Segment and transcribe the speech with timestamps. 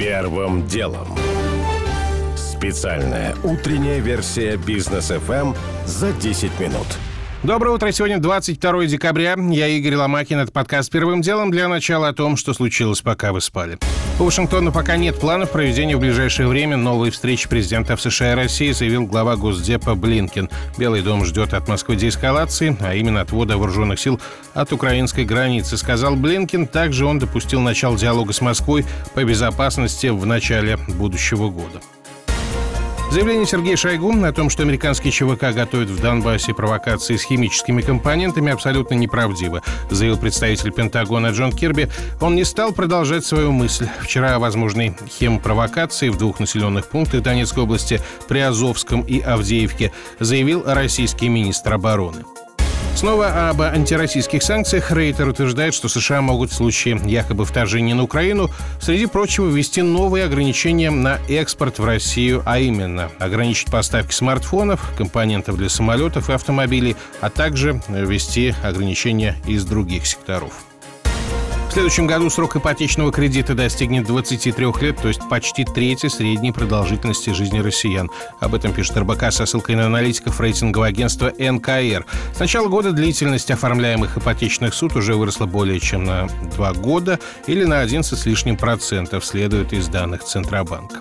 [0.00, 1.08] Первым делом.
[2.34, 5.54] Специальная утренняя версия бизнес FM
[5.84, 6.86] за 10 минут.
[7.42, 7.90] Доброе утро.
[7.90, 9.34] Сегодня 22 декабря.
[9.48, 10.40] Я Игорь Ломакин.
[10.40, 13.78] Это подкаст «Первым делом» для начала о том, что случилось, пока вы спали.
[14.18, 18.72] По Вашингтону пока нет планов проведения в ближайшее время новой встречи президентов США и России,
[18.72, 20.50] заявил глава Госдепа Блинкен.
[20.76, 24.20] Белый дом ждет от Москвы деэскалации, а именно отвода вооруженных сил
[24.52, 26.66] от украинской границы, сказал Блинкен.
[26.66, 28.84] Также он допустил начало диалога с Москвой
[29.14, 31.80] по безопасности в начале будущего года.
[33.10, 38.52] Заявление Сергея Шойгу о том, что американские ЧВК готовят в Донбассе провокации с химическими компонентами,
[38.52, 41.90] абсолютно неправдиво, заявил представитель Пентагона Джон Кирби.
[42.20, 43.88] Он не стал продолжать свою мысль.
[44.00, 51.28] Вчера о возможной хемпровокации в двух населенных пунктах Донецкой области, Приазовском и Авдеевке, заявил российский
[51.28, 52.24] министр обороны.
[52.94, 54.90] Снова об антироссийских санкциях.
[54.92, 60.26] Рейтер утверждает, что США могут в случае якобы вторжения на Украину, среди прочего, ввести новые
[60.26, 66.94] ограничения на экспорт в Россию, а именно ограничить поставки смартфонов, компонентов для самолетов и автомобилей,
[67.22, 70.52] а также ввести ограничения из других секторов.
[71.70, 77.30] В следующем году срок ипотечного кредита достигнет 23 лет, то есть почти трети средней продолжительности
[77.30, 78.10] жизни россиян.
[78.40, 82.06] Об этом пишет РБК со ссылкой на аналитиков рейтингового агентства НКР.
[82.34, 86.26] С начала года длительность оформляемых ипотечных суд уже выросла более чем на
[86.56, 90.98] 2 года или на 11 с лишним процентов, следует из данных Центробанка.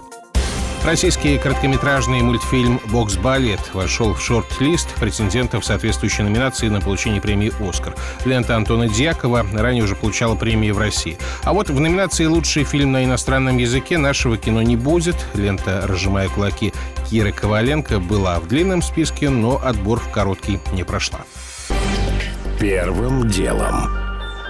[0.85, 7.95] Российский короткометражный мультфильм «Бокс Балет» вошел в шорт-лист претендентов соответствующей номинации на получение премии «Оскар».
[8.25, 11.17] Лента Антона Дьякова ранее уже получала премии в России.
[11.43, 15.15] А вот в номинации «Лучший фильм на иностранном языке» нашего кино не будет.
[15.35, 16.73] Лента «Разжимая кулаки»
[17.09, 21.19] Киры Коваленко была в длинном списке, но отбор в короткий не прошла.
[22.59, 23.98] Первым делом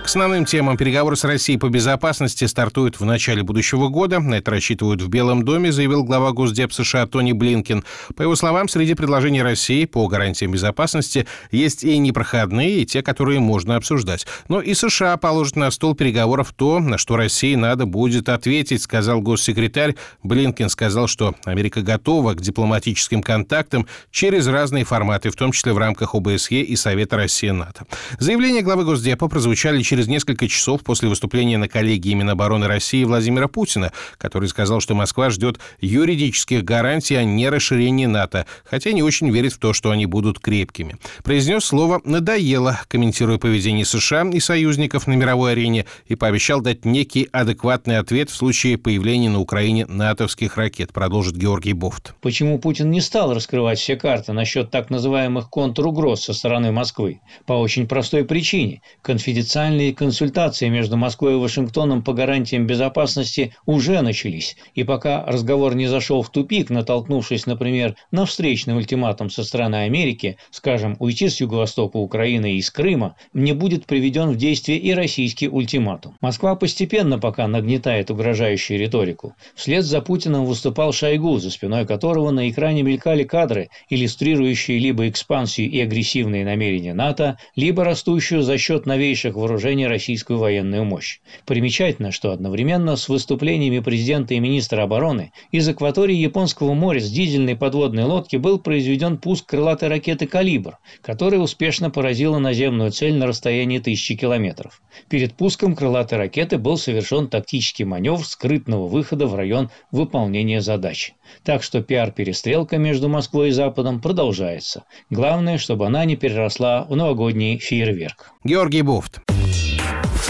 [0.09, 4.19] основным темам переговоры с Россией по безопасности стартуют в начале будущего года.
[4.19, 7.83] На это рассчитывают в Белом доме, заявил глава Госдеп США Тони Блинкин.
[8.15, 13.39] По его словам, среди предложений России по гарантиям безопасности есть и непроходные, и те, которые
[13.39, 14.25] можно обсуждать.
[14.47, 19.21] Но и США положат на стол переговоров то, на что России надо будет ответить, сказал
[19.21, 19.93] госсекретарь.
[20.23, 25.77] Блинкин сказал, что Америка готова к дипломатическим контактам через разные форматы, в том числе в
[25.77, 27.85] рамках ОБСЕ и Совета России-НАТО.
[28.17, 33.49] Заявления главы Госдепа прозвучали через через несколько часов после выступления на коллегии Минобороны России Владимира
[33.49, 39.51] Путина, который сказал, что Москва ждет юридических гарантий о нерасширении НАТО, хотя не очень верит
[39.51, 40.95] в то, что они будут крепкими.
[41.21, 47.27] Произнес слово «надоело», комментируя поведение США и союзников на мировой арене, и пообещал дать некий
[47.33, 52.13] адекватный ответ в случае появления на Украине натовских ракет, продолжит Георгий Бофт.
[52.21, 57.19] Почему Путин не стал раскрывать все карты насчет так называемых контругроз со стороны Москвы?
[57.45, 58.81] По очень простой причине.
[59.01, 65.73] Конфиденциальные Длительные консультации между Москвой и Вашингтоном по гарантиям безопасности уже начались, и пока разговор
[65.73, 71.39] не зашел в тупик, натолкнувшись, например, на встречный ультиматум со стороны Америки, скажем, уйти с
[71.39, 76.17] юго-востока Украины и из Крыма, не будет приведен в действие и российский ультиматум.
[76.19, 79.33] Москва постепенно пока нагнетает угрожающую риторику.
[79.55, 85.71] Вслед за Путиным выступал Шойгу, за спиной которого на экране мелькали кадры, иллюстрирующие либо экспансию
[85.71, 91.19] и агрессивные намерения НАТО, либо растущую за счет новейших вооружений вооружения российскую военную мощь.
[91.45, 97.55] Примечательно, что одновременно с выступлениями президента и министра обороны из акватории Японского моря с дизельной
[97.55, 103.77] подводной лодки был произведен пуск крылатой ракеты «Калибр», которая успешно поразила наземную цель на расстоянии
[103.79, 104.81] тысячи километров.
[105.07, 111.13] Перед пуском крылатой ракеты был совершен тактический маневр скрытного выхода в район выполнения задачи.
[111.43, 114.83] Так что пиар-перестрелка между Москвой и Западом продолжается.
[115.11, 118.31] Главное, чтобы она не переросла в новогодний фейерверк.
[118.43, 119.19] Георгий Буфт.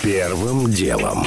[0.01, 1.25] Первым делом.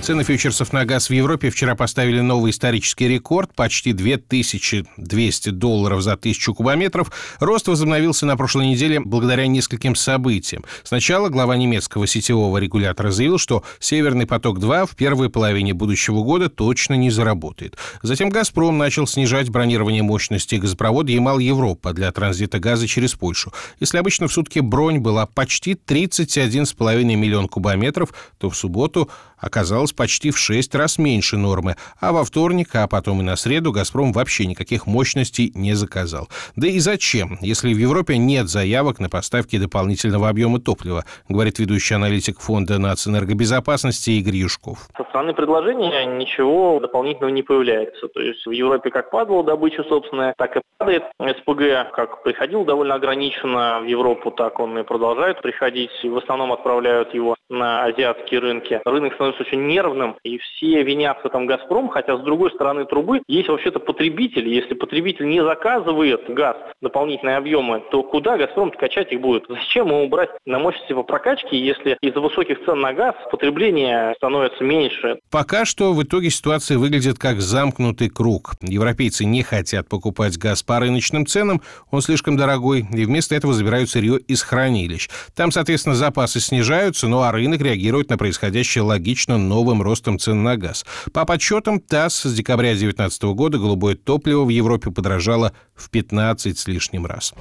[0.00, 6.16] Цены фьючерсов на газ в Европе вчера поставили новый исторический рекорд– почти 2200 долларов за
[6.16, 7.10] тысячу кубометров.
[7.40, 10.64] Рост возобновился на прошлой неделе благодаря нескольким событиям.
[10.84, 16.94] Сначала глава немецкого сетевого регулятора заявил, что «Северный поток-2» в первой половине будущего года точно
[16.94, 17.76] не заработает.
[18.02, 23.52] Затем «Газпром» начал снижать бронирование мощности газопровода «Ямал-Европа» для транзита газа через Польшу.
[23.80, 30.30] Если обычно в сутки бронь была почти 31,5 миллион кубометров, то в субботу оказалось почти
[30.30, 34.46] в 6 раз меньше нормы, а во вторник, а потом и на среду «Газпром» вообще
[34.46, 36.28] никаких мощностей не заказал.
[36.56, 41.94] Да и зачем, если в Европе нет заявок на поставки дополнительного объема топлива, говорит ведущий
[41.94, 44.88] аналитик фонда нацэнергобезопасности Игорь Юшков.
[44.96, 48.08] Со стороны предложения ничего дополнительного не появляется.
[48.08, 51.04] То есть в Европе как падала добыча собственная, так и падает.
[51.18, 55.90] СПГ как приходил довольно ограниченно в Европу, так он и продолжает приходить.
[56.02, 58.80] В основном отправляют его на азиатские рынки.
[58.84, 63.48] Рынок становится очень нервным, и все винятся там «Газпром», хотя с другой стороны трубы есть
[63.48, 64.48] вообще-то потребитель.
[64.48, 69.44] Если потребитель не заказывает газ, дополнительные объемы, то куда «Газпром» качать их будет?
[69.48, 74.62] Зачем ему брать на мощности по прокачке, если из-за высоких цен на газ потребление становится
[74.62, 75.18] меньше?
[75.30, 78.52] Пока что в итоге ситуация выглядит как замкнутый круг.
[78.60, 83.90] Европейцы не хотят покупать газ по рыночным ценам, он слишком дорогой, и вместо этого забирают
[83.90, 85.08] сырье из хранилищ.
[85.34, 90.56] Там, соответственно, запасы снижаются, ну а рынок реагирует на происходящее логично новым ростом цен на
[90.56, 90.84] газ.
[91.12, 96.66] По подсчетам ТАСС с декабря 2019 года голубое топливо в Европе подорожало в 15 с
[96.66, 97.34] лишним раз.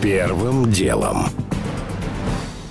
[0.00, 1.28] Первым делом.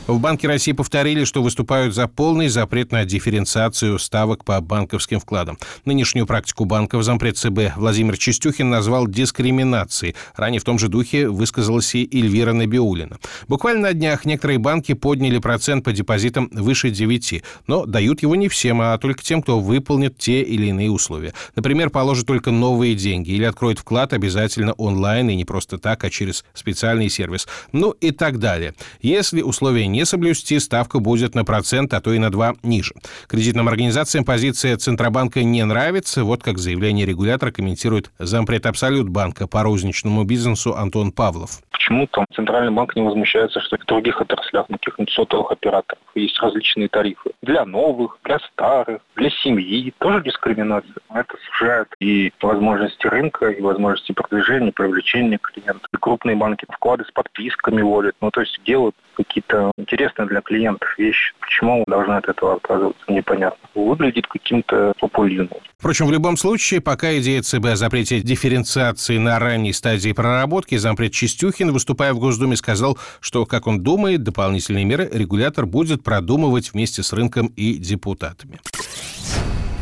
[0.05, 5.57] В Банке России повторили, что выступают за полный запрет на дифференциацию ставок по банковским вкладам.
[5.85, 10.15] Нынешнюю практику банков зампред ЦБ Владимир Чистюхин назвал дискриминацией.
[10.35, 13.17] Ранее в том же духе высказалась и Эльвира Набиулина.
[13.47, 18.49] Буквально на днях некоторые банки подняли процент по депозитам выше 9, но дают его не
[18.49, 21.33] всем, а только тем, кто выполнит те или иные условия.
[21.55, 26.09] Например, положит только новые деньги или откроет вклад обязательно онлайн и не просто так, а
[26.09, 27.47] через специальный сервис.
[27.71, 28.73] Ну и так далее.
[29.01, 32.93] Если условия не соблюсти, ставка будет на процент, а то и на два ниже.
[33.27, 36.23] Кредитным организациям позиция Центробанка не нравится.
[36.23, 41.61] Вот как заявление регулятора комментирует зампред Абсолют банка по розничному бизнесу Антон Павлов.
[41.71, 46.39] Почему там Центральный банк не возмущается, что в других отраслях, на каких-нибудь сотовых операторах есть
[46.39, 47.31] различные тарифы?
[47.41, 49.93] Для новых, для старых, для семьи.
[49.99, 50.95] Тоже дискриминация.
[51.13, 55.87] Это сужает и возможности рынка, и возможности продвижения, привлечения клиентов.
[55.93, 58.15] И крупные банки вклады с подписками вводят.
[58.21, 61.33] Ну, то есть делают какие-то интересные для клиентов вещи.
[61.39, 63.67] Почему должны от этого отказываться, непонятно.
[63.75, 65.59] Выглядит каким-то популизмом.
[65.77, 71.11] Впрочем, в любом случае, пока идея ЦБ о запрете дифференциации на ранней стадии проработки, зампред
[71.11, 77.03] Чистюхин, выступая в Госдуме, сказал, что, как он думает, дополнительные меры регулятор будет продумывать вместе
[77.03, 78.59] с рынком и депутатами.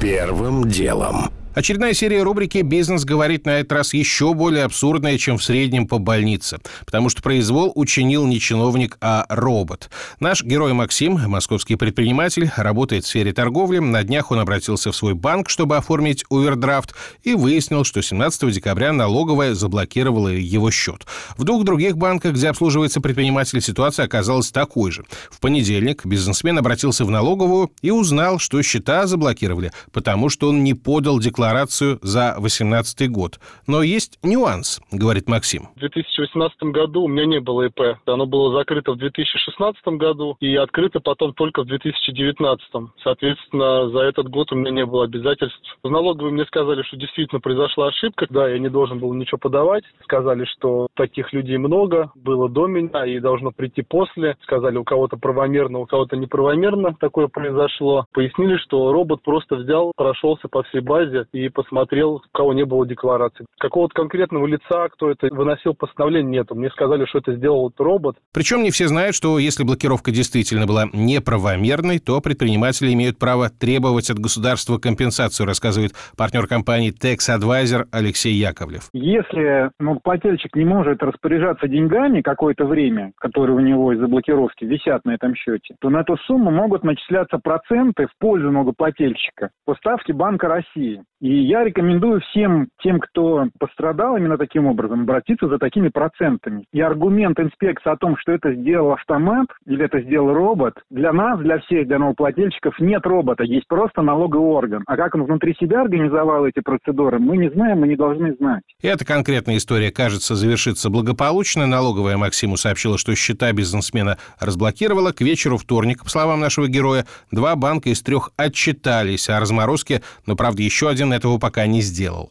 [0.01, 1.29] Первым делом.
[1.53, 5.97] Очередная серия рубрики «Бизнес говорит» на этот раз еще более абсурдная, чем в среднем по
[5.97, 9.89] больнице, потому что произвол учинил не чиновник, а робот.
[10.21, 13.79] Наш герой Максим, московский предприниматель, работает в сфере торговли.
[13.79, 18.93] На днях он обратился в свой банк, чтобы оформить овердрафт, и выяснил, что 17 декабря
[18.93, 21.05] налоговая заблокировала его счет.
[21.35, 25.03] В двух других банках, где обслуживается предприниматель, ситуация оказалась такой же.
[25.29, 30.75] В понедельник бизнесмен обратился в налоговую и узнал, что счета заблокировали, потому что он не
[30.75, 33.39] подал декларацию декларацию за 2018 год.
[33.67, 35.69] Но есть нюанс, говорит Максим.
[35.75, 37.97] В 2018 году у меня не было ИП.
[38.05, 42.61] Оно было закрыто в 2016 году и открыто потом только в 2019.
[43.03, 45.59] Соответственно, за этот год у меня не было обязательств.
[45.81, 48.27] В налоговой мне сказали, что действительно произошла ошибка.
[48.29, 49.83] Да, я не должен был ничего подавать.
[50.03, 54.37] Сказали, что таких людей много, было до меня и должно прийти после.
[54.43, 58.05] Сказали, у кого-то правомерно, у кого-то неправомерно такое произошло.
[58.13, 62.85] Пояснили, что робот просто взял, прошелся по всей базе и посмотрел, у кого не было
[62.85, 63.45] декларации.
[63.59, 66.55] Какого-то конкретного лица, кто это выносил постановление, нету.
[66.55, 68.17] Мне сказали, что это сделал робот.
[68.33, 74.09] Причем не все знают, что если блокировка действительно была неправомерной, то предприниматели имеют право требовать
[74.09, 78.89] от государства компенсацию, рассказывает партнер компании Tax Advisor Алексей Яковлев.
[78.93, 85.15] Если налогоплательщик не может распоряжаться деньгами какое-то время, которые у него из-за блокировки висят на
[85.15, 90.47] этом счете, то на эту сумму могут начисляться проценты в пользу налогоплательщика по ставке Банка
[90.47, 91.03] России.
[91.21, 96.65] И я рекомендую всем тем, кто пострадал именно таким образом, обратиться за такими процентами.
[96.73, 101.39] И аргумент инспекции о том, что это сделал автомат или это сделал робот, для нас,
[101.39, 104.83] для всех, для налогоплательщиков нет робота, есть просто налоговый орган.
[104.87, 108.63] А как он внутри себя организовал эти процедуры, мы не знаем, мы не должны знать.
[108.81, 111.67] Эта конкретная история, кажется, завершится благополучно.
[111.67, 115.11] Налоговая Максиму сообщила, что счета бизнесмена разблокировала.
[115.11, 120.35] К вечеру вторника, по словам нашего героя, два банка из трех отчитались о разморозке, но,
[120.35, 122.29] правда, еще один этого пока не сделал.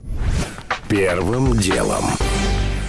[0.88, 2.04] Первым делом.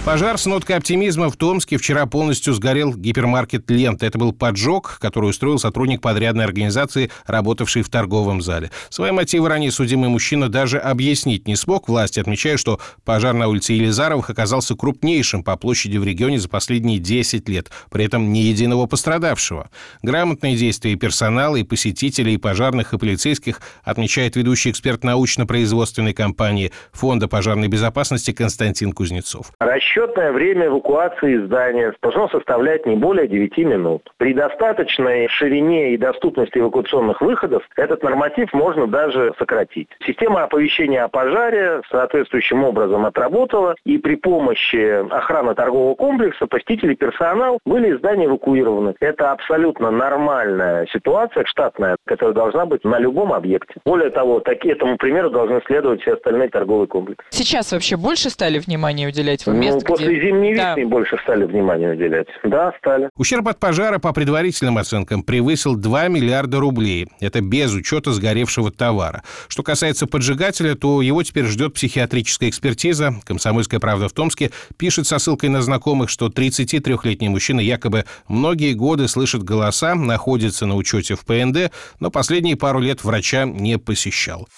[0.04, 4.04] Пожар с ноткой оптимизма в Томске вчера полностью сгорел гипермаркет «Лента».
[4.04, 8.72] Это был поджог, который устроил сотрудник подрядной организации, работавший в торговом зале.
[8.88, 11.88] Свои мотивы ранее судимый мужчина даже объяснить не смог.
[11.88, 16.98] Власти отмечают, что пожар на улице Елизаровых оказался крупнейшим по площади в регионе за последние
[16.98, 17.70] 10 лет.
[17.88, 19.70] При этом ни единого пострадавшего.
[20.02, 26.72] Грамотные действия и персонала, и посетителей, и пожарных, и полицейских отмечает ведущий эксперт научно-производственной компании
[26.90, 29.52] Фонда пожарной безопасности Константин Кузнецов
[29.94, 34.10] Расчетное время эвакуации из здания должно составлять не более 9 минут.
[34.16, 39.88] При достаточной ширине и доступности эвакуационных выходов этот норматив можно даже сократить.
[40.06, 47.58] Система оповещения о пожаре соответствующим образом отработала, и при помощи охраны торгового комплекса посетители персонал
[47.66, 48.94] были из здания эвакуированы.
[48.98, 53.74] Это абсолютно нормальная ситуация, штатная, которая должна быть на любом объекте.
[53.84, 57.26] Более того, такие, этому примеру должны следовать все остальные торговые комплексы.
[57.28, 60.28] Сейчас вообще больше стали внимания уделять в ну, после где...
[60.28, 60.88] зимней весны да.
[60.88, 62.28] больше стали внимания уделять.
[62.44, 63.10] Да, стали.
[63.16, 67.08] Ущерб от пожара, по предварительным оценкам, превысил 2 миллиарда рублей.
[67.20, 69.22] Это без учета сгоревшего товара.
[69.48, 73.14] Что касается поджигателя, то его теперь ждет психиатрическая экспертиза.
[73.24, 79.08] «Комсомольская правда» в Томске пишет со ссылкой на знакомых, что 33-летний мужчина якобы многие годы
[79.08, 84.48] слышит голоса, находится на учете в ПНД, но последние пару лет врача не посещал.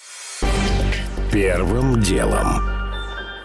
[1.31, 2.74] Первым делом.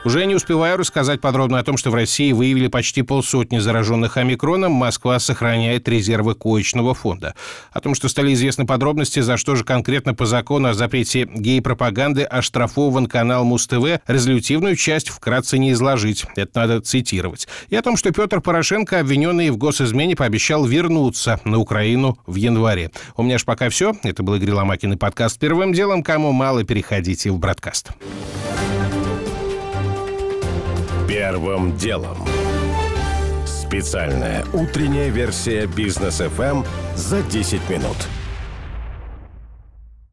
[0.03, 4.73] Уже не успеваю рассказать подробно о том, что в России выявили почти полсотни зараженных омикроном,
[4.73, 7.35] Москва сохраняет резервы коечного фонда.
[7.71, 12.23] О том, что стали известны подробности, за что же конкретно по закону о запрете гей-пропаганды
[12.23, 16.25] оштрафован канал Муз-ТВ, резолютивную часть вкратце не изложить.
[16.35, 17.47] Это надо цитировать.
[17.69, 22.91] И о том, что Петр Порошенко, обвиненный в госизмене, пообещал вернуться на Украину в январе.
[23.19, 23.95] У меня ж пока все.
[24.03, 26.03] Это был Игорь Ломакин и подкаст «Первым делом».
[26.03, 27.91] Кому мало, переходите в «Бродкаст».
[31.11, 32.19] Первым делом.
[33.45, 36.65] Специальная утренняя версия бизнес FM
[36.95, 37.97] за 10 минут.